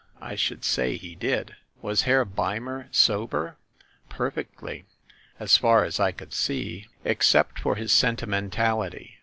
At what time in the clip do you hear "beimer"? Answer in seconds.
2.25-2.87